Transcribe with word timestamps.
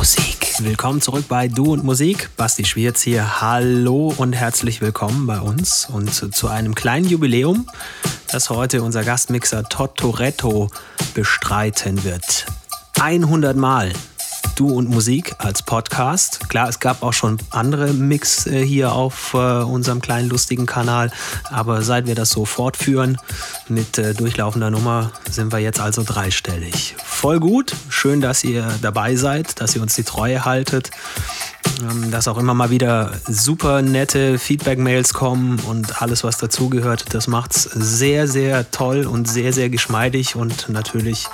Musik. 0.00 0.54
Willkommen 0.60 1.02
zurück 1.02 1.26
bei 1.28 1.46
Du 1.46 1.74
und 1.74 1.84
Musik. 1.84 2.30
Basti 2.38 2.64
Schwierz 2.64 3.02
hier. 3.02 3.42
Hallo 3.42 4.14
und 4.16 4.32
herzlich 4.32 4.80
willkommen 4.80 5.26
bei 5.26 5.38
uns 5.38 5.90
und 5.92 6.34
zu 6.34 6.48
einem 6.48 6.74
kleinen 6.74 7.06
Jubiläum, 7.06 7.68
das 8.32 8.48
heute 8.48 8.82
unser 8.82 9.04
Gastmixer 9.04 9.64
Todd 9.64 9.96
Toretto 9.96 10.70
bestreiten 11.12 12.02
wird. 12.02 12.46
100 12.98 13.58
Mal 13.58 13.92
Du 14.60 14.68
und 14.68 14.90
Musik 14.90 15.36
als 15.38 15.62
Podcast. 15.62 16.50
Klar, 16.50 16.68
es 16.68 16.80
gab 16.80 17.02
auch 17.02 17.14
schon 17.14 17.38
andere 17.48 17.94
Mix 17.94 18.46
äh, 18.46 18.62
hier 18.62 18.92
auf 18.92 19.32
äh, 19.32 19.38
unserem 19.38 20.02
kleinen 20.02 20.28
lustigen 20.28 20.66
Kanal, 20.66 21.10
aber 21.44 21.80
seit 21.80 22.06
wir 22.06 22.14
das 22.14 22.28
so 22.28 22.44
fortführen 22.44 23.16
mit 23.68 23.96
äh, 23.96 24.12
durchlaufender 24.12 24.70
Nummer, 24.70 25.12
sind 25.30 25.50
wir 25.50 25.60
jetzt 25.60 25.80
also 25.80 26.02
dreistellig. 26.04 26.94
Voll 27.02 27.40
gut, 27.40 27.74
schön, 27.88 28.20
dass 28.20 28.44
ihr 28.44 28.68
dabei 28.82 29.16
seid, 29.16 29.62
dass 29.62 29.74
ihr 29.74 29.80
uns 29.80 29.94
die 29.94 30.04
Treue 30.04 30.44
haltet. 30.44 30.90
Ähm, 31.82 32.10
dass 32.10 32.28
auch 32.28 32.38
immer 32.38 32.54
mal 32.54 32.70
wieder 32.70 33.12
super 33.26 33.82
nette 33.82 34.38
Feedback-Mails 34.38 35.14
kommen 35.14 35.58
und 35.60 36.02
alles, 36.02 36.24
was 36.24 36.38
dazugehört. 36.38 37.14
Das 37.14 37.26
macht 37.26 37.56
es 37.56 37.62
sehr, 37.62 38.26
sehr 38.26 38.70
toll 38.70 39.06
und 39.06 39.28
sehr, 39.28 39.52
sehr 39.52 39.68
geschmeidig 39.70 40.36
und 40.36 40.68
natürlich 40.68 41.26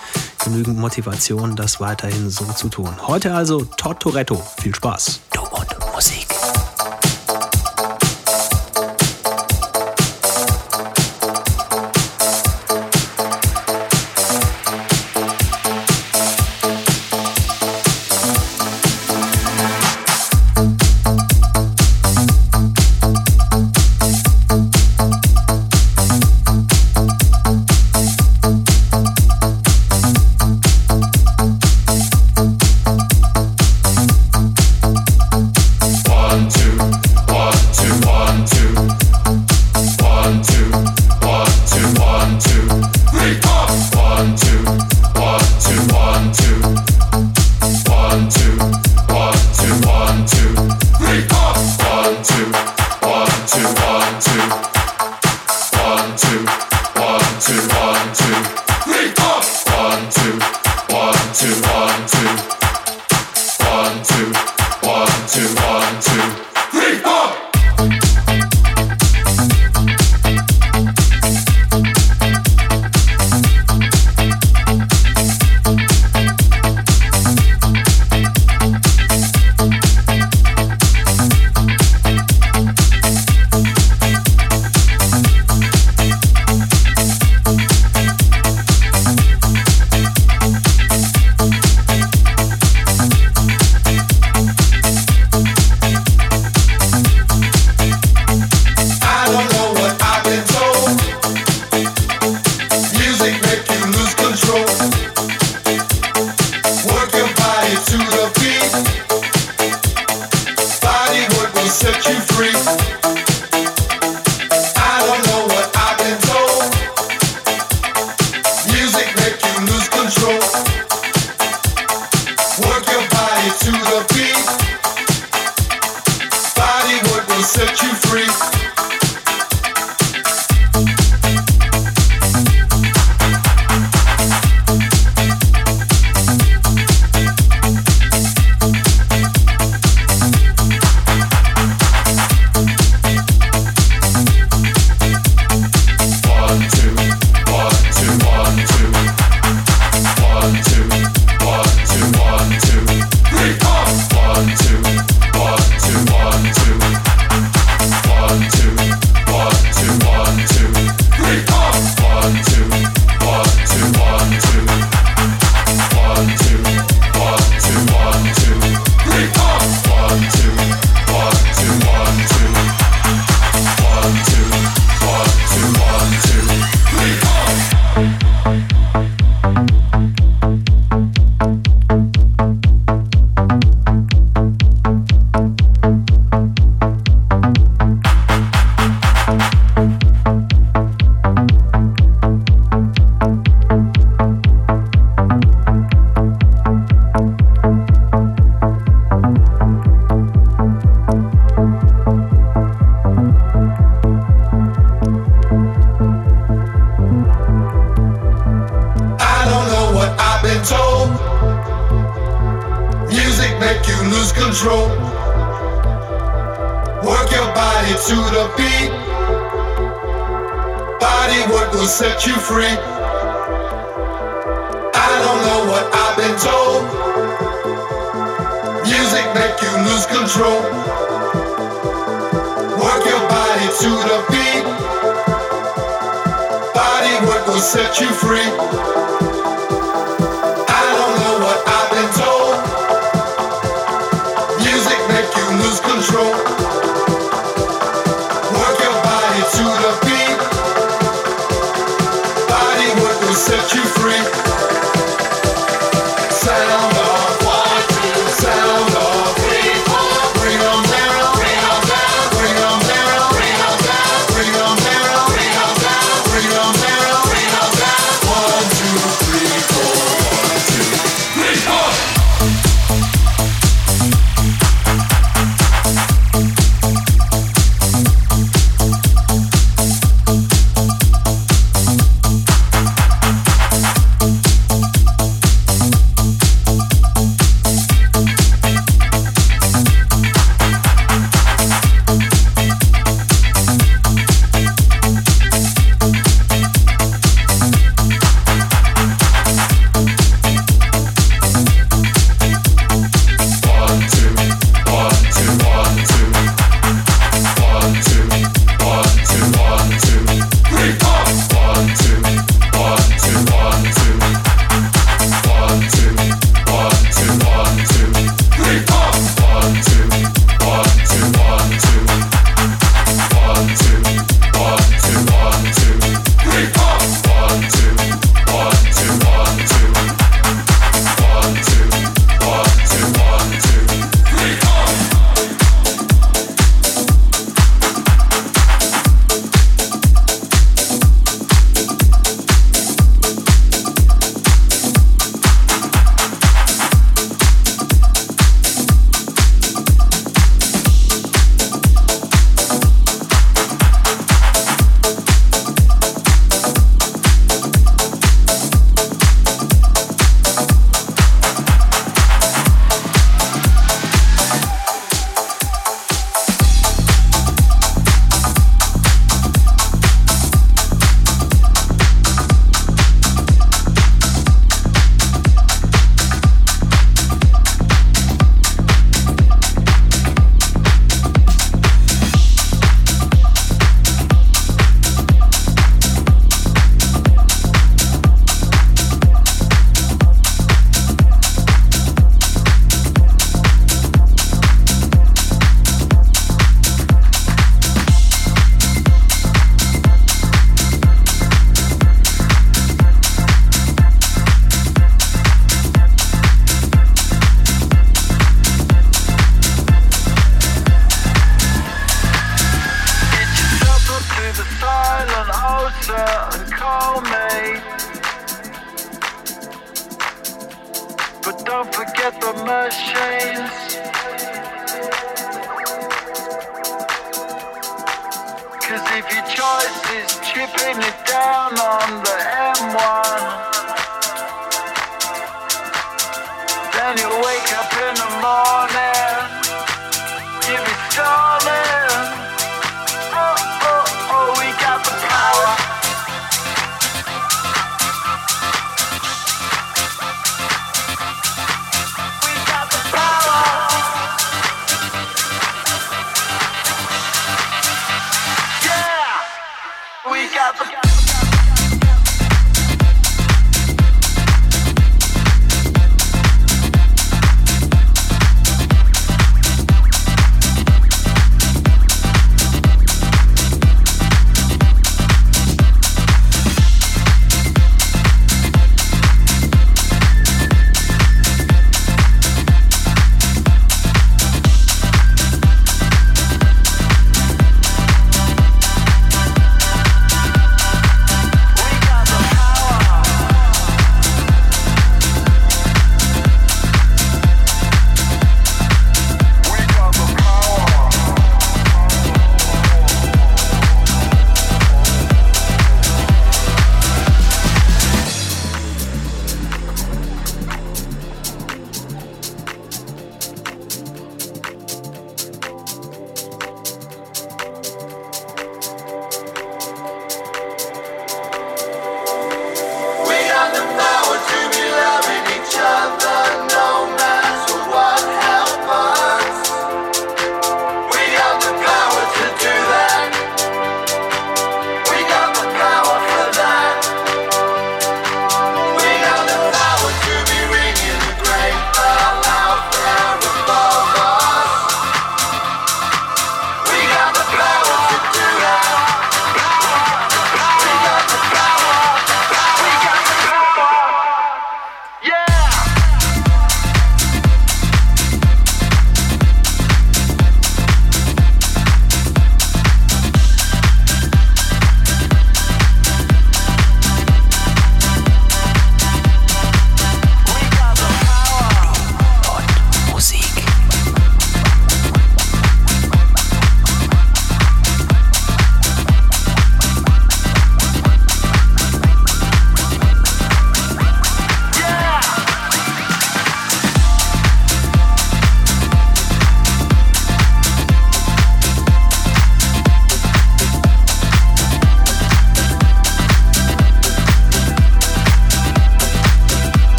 genügend 0.44 0.78
Motivation, 0.78 1.56
das 1.56 1.80
weiterhin 1.80 2.30
so 2.30 2.44
zu 2.44 2.68
tun. 2.68 2.90
Heute 3.06 3.34
also 3.34 3.64
Todd 3.76 4.00
Toretto. 4.00 4.42
Viel 4.60 4.74
Spaß. 4.74 5.20
Du 5.32 5.40
und 5.40 5.75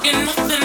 que 0.00 0.12
no 0.12 0.61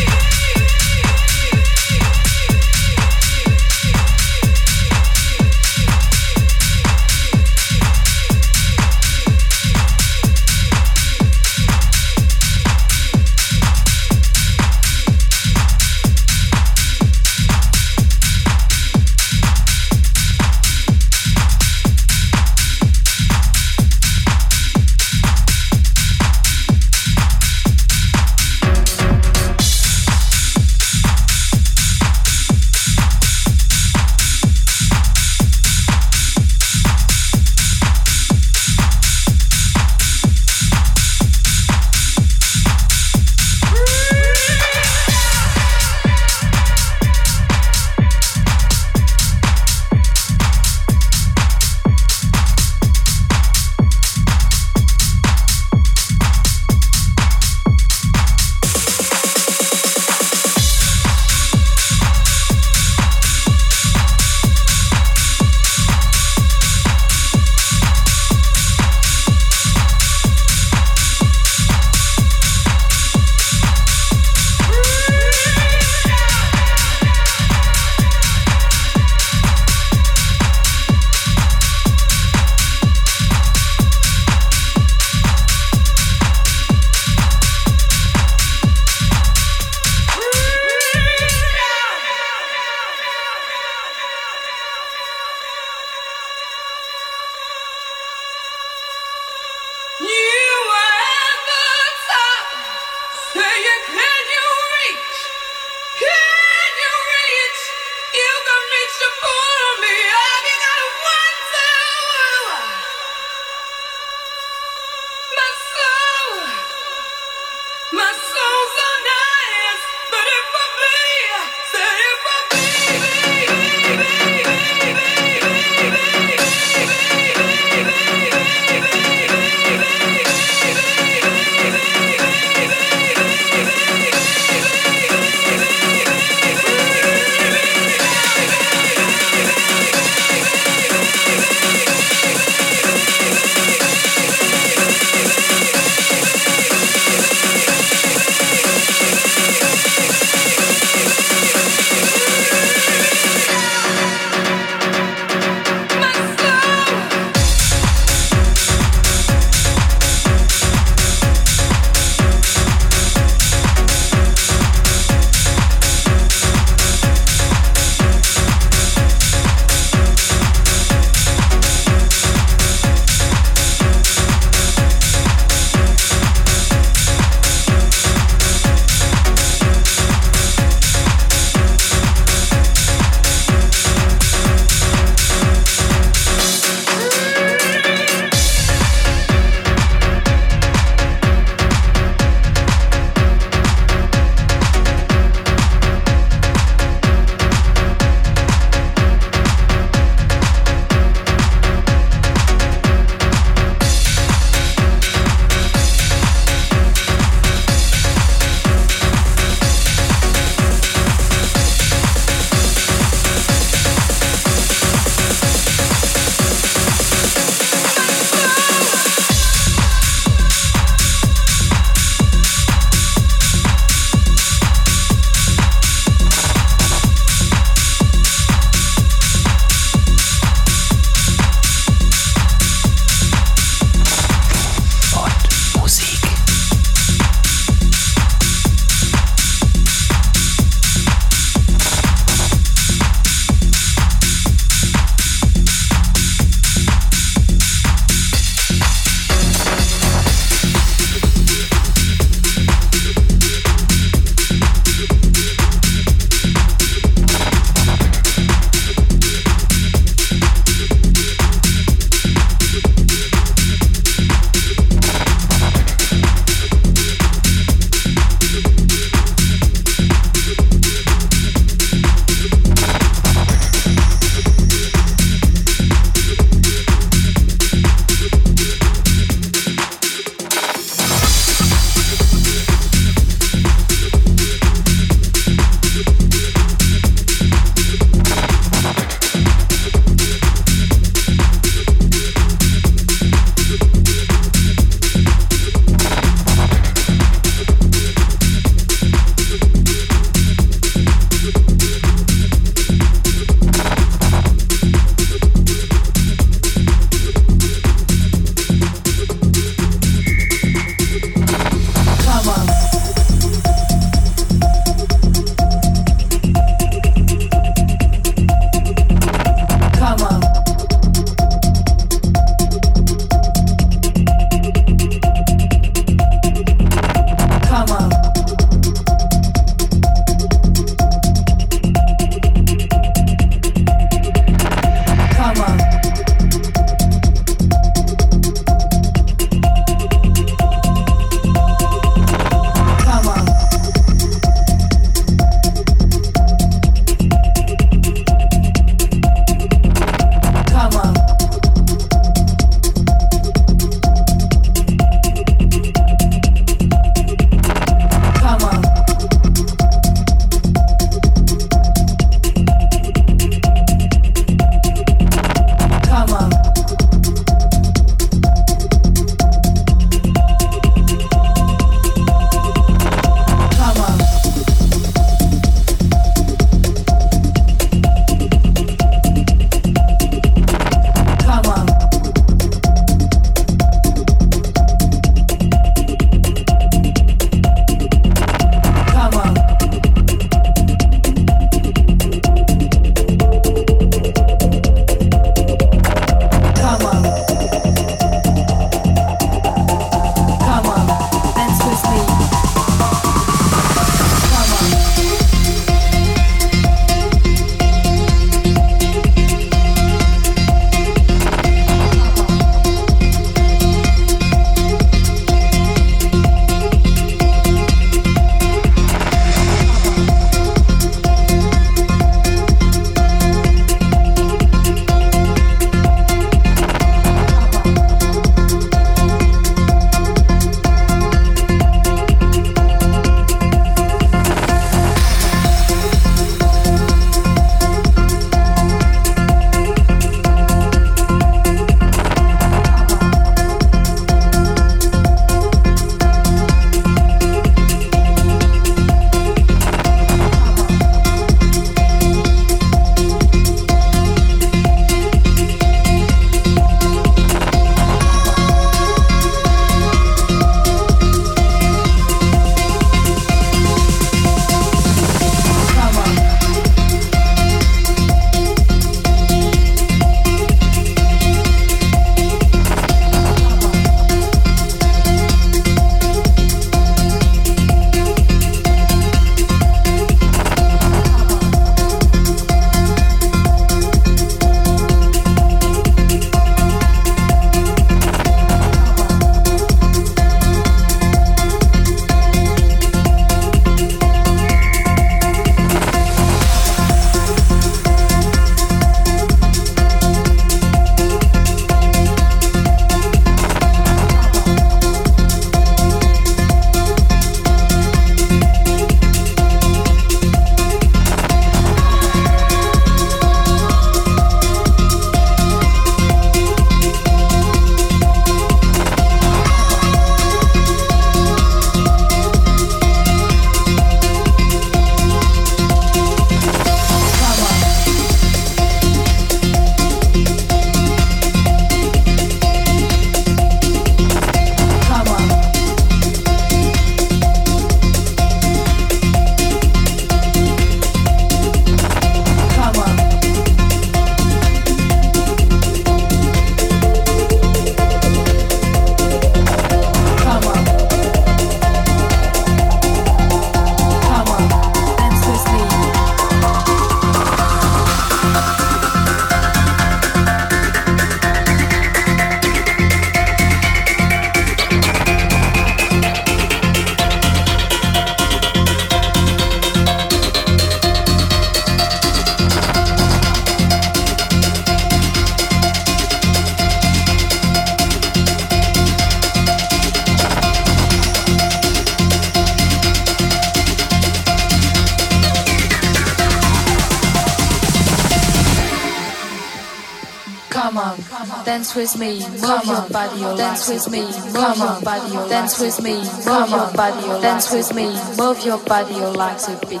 with 592.14 592.20
me, 592.20 592.38
move 592.60 592.84
your 592.86 593.08
body, 593.10 593.40
dance 593.56 593.88
with 593.88 594.10
me, 594.10 594.20
move 594.52 594.76
your 594.78 595.00
body, 595.02 595.48
dance 595.48 595.80
with 595.80 596.02
me, 596.02 596.14
move 596.16 596.70
your 596.70 596.92
body, 596.92 597.42
dance 597.42 597.72
with 597.72 597.94
me, 597.94 598.06
move 598.36 598.64
your 598.64 598.78
body, 598.78 599.14
like 599.14 599.60
a 599.68 599.86
beat. 599.86 600.00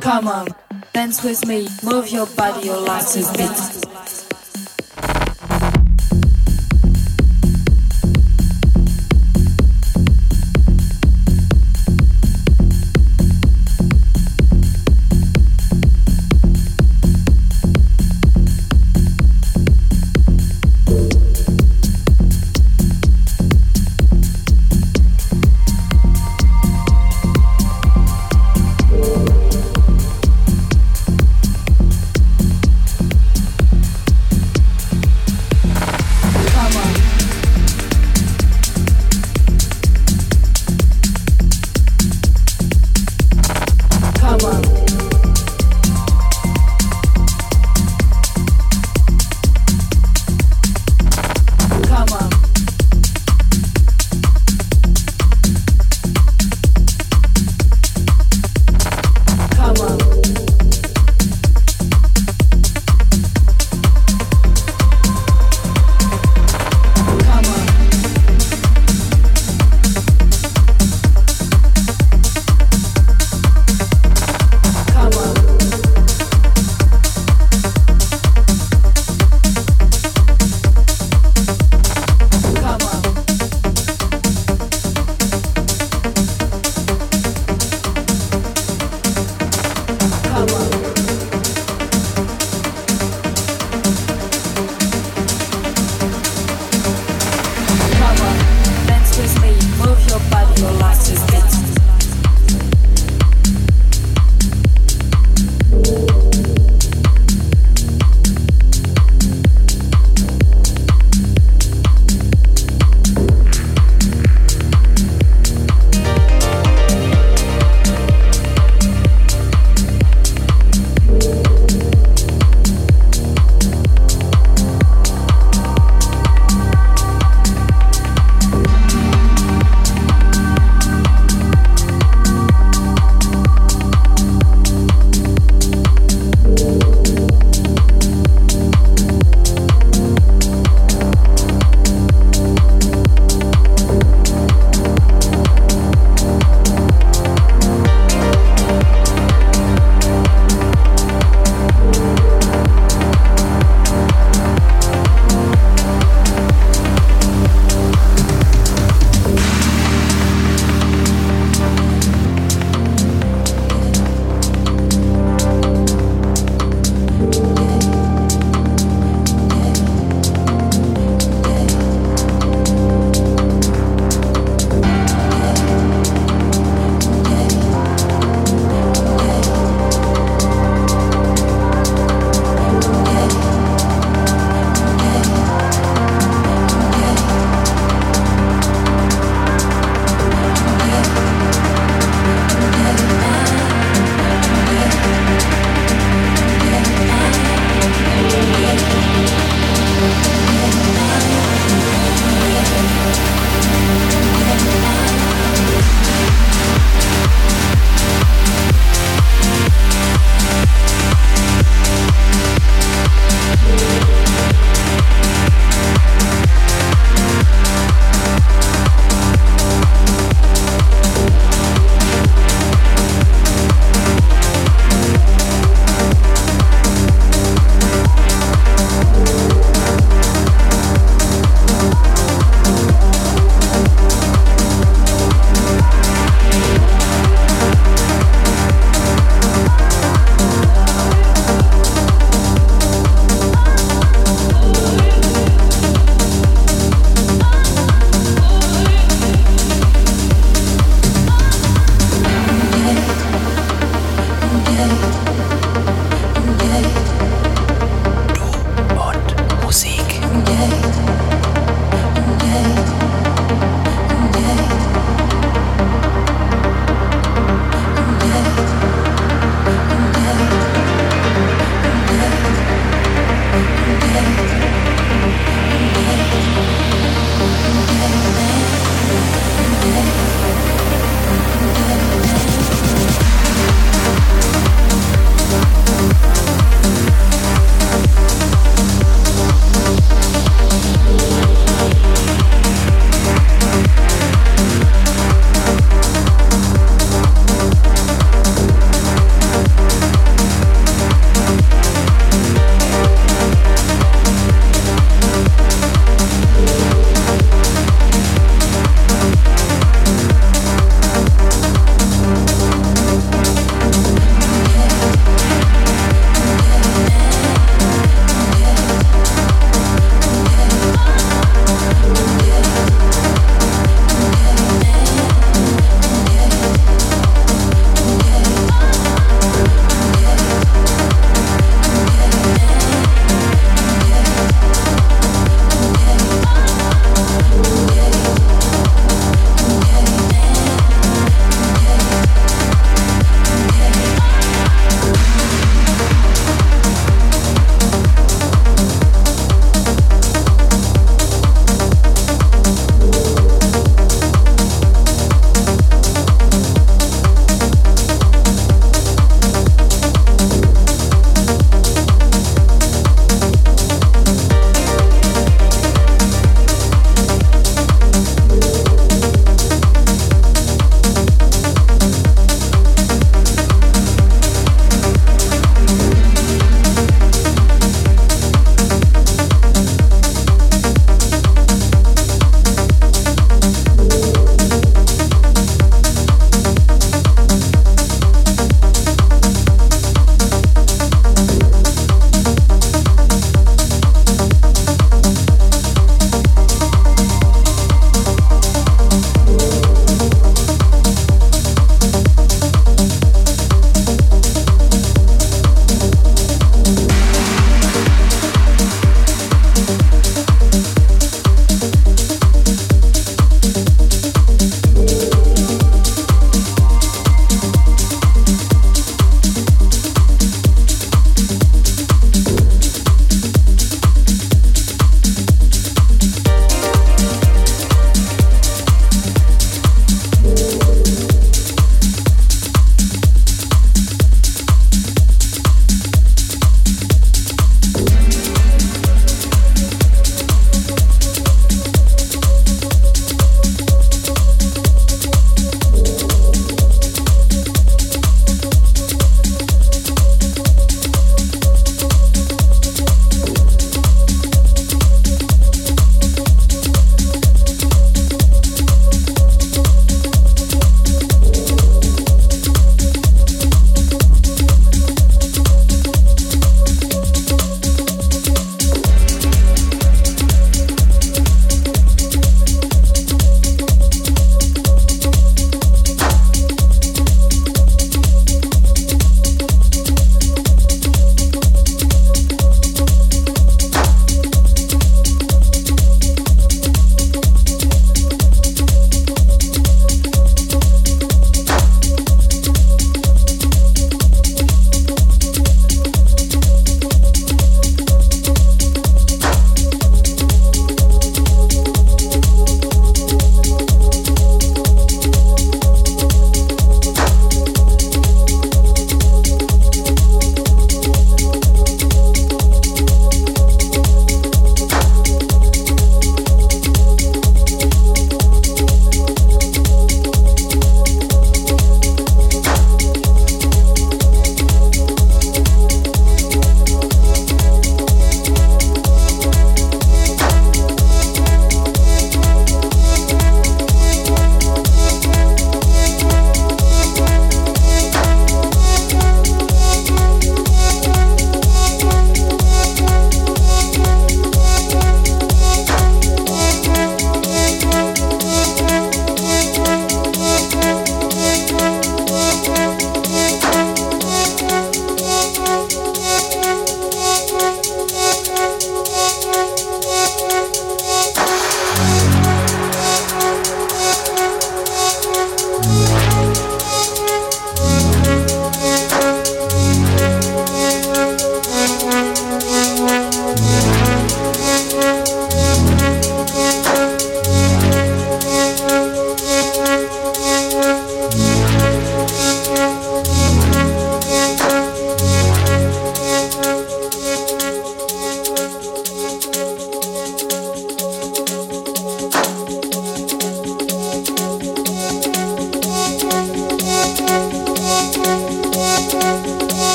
Come 0.00 0.28
on, 0.28 0.48
dance 0.92 1.22
with 1.24 1.46
me, 1.46 1.68
move 1.82 2.10
your 2.10 2.26
body, 2.26 2.70
like 2.70 3.06
a 3.16 3.32
beat. 3.36 3.77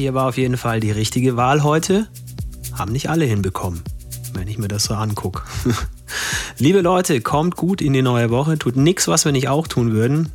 Hier 0.00 0.14
war 0.14 0.28
auf 0.28 0.38
jeden 0.38 0.56
Fall 0.56 0.80
die 0.80 0.90
richtige 0.90 1.36
Wahl 1.36 1.62
heute. 1.62 2.08
Haben 2.72 2.92
nicht 2.92 3.10
alle 3.10 3.26
hinbekommen, 3.26 3.82
wenn 4.32 4.48
ich 4.48 4.56
mir 4.56 4.68
das 4.68 4.84
so 4.84 4.94
angucke. 4.94 5.42
Liebe 6.58 6.80
Leute, 6.80 7.20
kommt 7.20 7.54
gut 7.54 7.82
in 7.82 7.92
die 7.92 8.00
neue 8.00 8.30
Woche. 8.30 8.58
Tut 8.58 8.76
nichts, 8.76 9.08
was 9.08 9.26
wir 9.26 9.32
nicht 9.32 9.48
auch 9.48 9.66
tun 9.66 9.92
würden. 9.92 10.32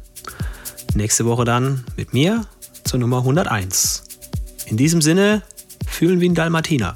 Nächste 0.94 1.26
Woche 1.26 1.46
dann 1.46 1.84
mit 1.98 2.14
mir 2.14 2.46
zur 2.84 3.00
Nummer 3.00 3.18
101. 3.18 4.04
In 4.68 4.78
diesem 4.78 5.02
Sinne, 5.02 5.42
fühlen 5.88 6.22
wie 6.22 6.30
ein 6.30 6.36
Dalmatiner. 6.36 6.96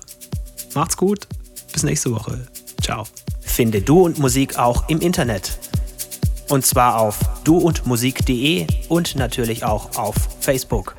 Macht's 0.75 0.95
gut, 0.95 1.27
bis 1.73 1.81
nächste 1.81 2.11
Woche. 2.11 2.47
Ciao. 2.83 3.05
Finde 3.41 3.81
Du 3.81 4.01
und 4.01 4.19
Musik 4.19 4.59
auch 4.59 4.87
im 4.89 4.99
Internet. 4.99 5.57
Und 6.49 6.67
zwar 6.67 6.99
auf 6.99 7.17
duundmusik.de 7.45 8.67
und 8.89 9.15
natürlich 9.15 9.63
auch 9.63 9.97
auf 9.97 10.15
Facebook. 10.39 10.98